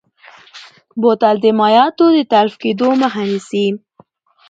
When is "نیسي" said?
3.29-3.67